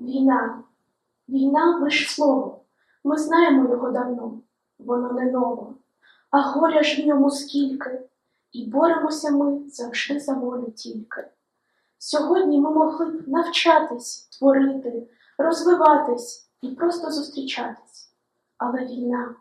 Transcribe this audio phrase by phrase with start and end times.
[0.00, 0.62] Війна,
[1.28, 2.60] війна лиш слово.
[3.04, 4.40] Ми знаємо його давно,
[4.78, 5.74] воно не ново,
[6.30, 8.00] а горя ж в ньому скільки,
[8.52, 11.24] і боремося ми завжди за волю тільки.
[11.98, 15.08] Сьогодні ми могли б навчатись, творити,
[15.38, 18.12] розвиватись і просто зустрічатись.
[18.58, 19.34] Але війна.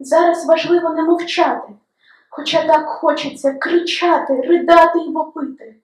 [0.00, 1.72] Зараз важливо не мовчати,
[2.30, 5.76] хоча так хочеться кричати, ридати і вопити.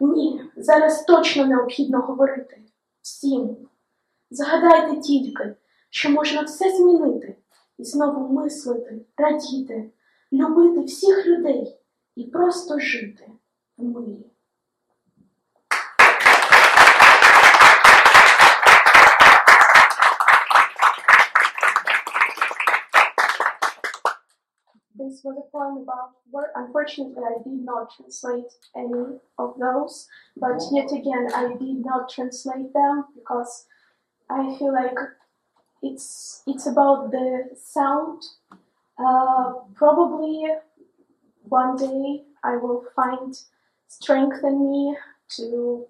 [0.00, 2.62] Ні, зараз точно необхідно говорити
[3.02, 3.56] всім.
[4.30, 5.56] Згадайте тільки,
[5.90, 7.36] що можна все змінити
[7.78, 9.90] і знову мислити, радіти,
[10.32, 11.76] любити всіх людей
[12.16, 13.30] і просто жити
[13.76, 14.31] в мирі.
[25.02, 26.52] This was a poem about work.
[26.54, 30.06] Unfortunately, I did not translate any of those,
[30.36, 33.66] but yet again, I did not translate them because
[34.30, 34.96] I feel like
[35.82, 38.22] it's it's about the sound.
[38.96, 40.46] Uh, probably
[41.48, 43.34] one day I will find
[43.88, 44.96] strength in me
[45.36, 45.86] to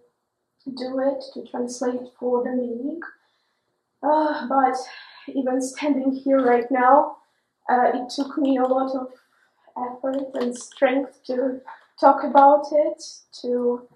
[0.74, 3.00] do it, to translate for the meaning.
[4.02, 4.76] Uh, but
[5.28, 7.16] even standing here right now,
[7.71, 9.07] uh, it took me a lot of
[9.77, 11.59] effort and strength to
[11.99, 13.03] talk about it,
[13.41, 13.87] to,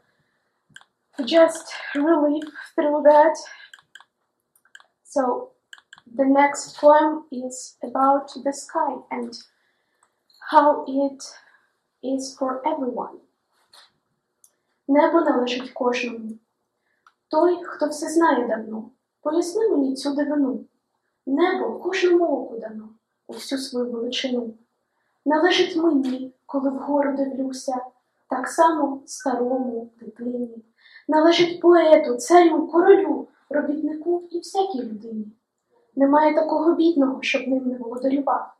[1.17, 3.37] to just relive through that.
[5.03, 5.51] So,
[6.13, 9.33] the next poem is about the sky and
[10.49, 11.23] how it
[12.03, 13.19] is for everyone.
[14.87, 16.37] Небо належить кожному.
[17.29, 20.65] Той, хто все знає давно, поясни мені цю дивину.
[21.25, 22.89] Небо кожному оку дано
[23.26, 24.54] У всю свою величину.
[25.24, 27.76] Належить мені, коли вгору дивлюся,
[28.30, 30.64] так само старому дитині.
[31.08, 35.32] Належить поету, царю, королю, робітнику і всякій людині.
[35.96, 38.54] Немає такого бідного, щоб ним не володарював,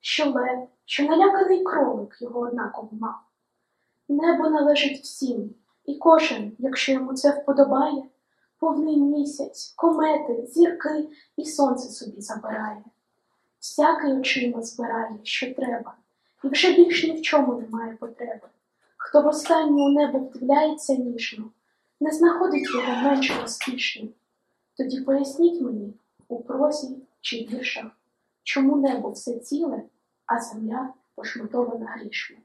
[0.00, 3.14] що лев, що наляканий кролик його однаково мав.
[4.08, 8.02] Небо належить всім, і кожен, якщо йому це вподобає,
[8.58, 12.84] повний місяць, комети, зірки і сонце собі забирає.
[13.64, 15.94] Всякий очима збирає, що треба,
[16.44, 18.48] і вже більш ні в чому немає потреби.
[18.96, 21.50] Хто в останнє у небо вдивляється ніжно,
[22.00, 24.08] не знаходить його менш розкішним.
[24.76, 25.94] Тоді поясніть мені
[26.28, 27.86] у прозі чи віршах,
[28.42, 29.82] чому небо все ціле,
[30.26, 32.36] а земля пошматована грішми.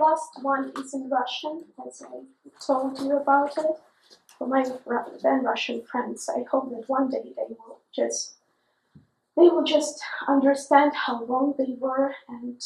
[0.00, 2.22] last one is in Russian, as I
[2.64, 3.76] told you about it.
[4.38, 8.34] For my Ru- then Russian friends, I hope that one day they will just
[9.36, 12.60] they will just understand how wrong they were, and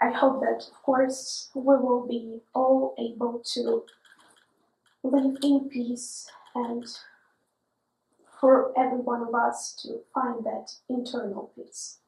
[0.00, 3.84] I hope that, of course, we will be all able to
[5.02, 6.84] live in peace and
[8.40, 11.98] for every one of us to find that internal peace.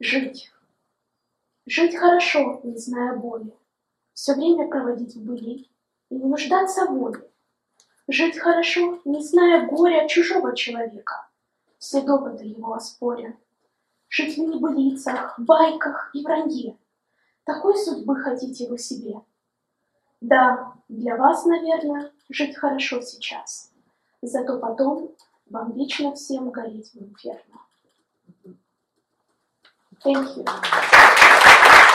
[0.00, 0.50] Жить.
[1.71, 3.55] Жить хорошо, не зная боли.
[4.13, 5.67] Все время проводить в были
[6.09, 7.29] и не нуждаться в воле.
[8.07, 11.29] Жить хорошо, не зная горя чужого человека,
[11.77, 13.37] все доводы его оспоря.
[14.07, 16.75] Жить в небылицах, байках и вранье.
[17.43, 19.21] Такой судьбы хотите вы себе?
[20.21, 23.71] Да, для вас, наверное, жить хорошо сейчас.
[24.23, 25.15] Зато потом
[25.45, 27.61] вам вечно всем гореть в инферно.
[30.01, 31.88] Thank you.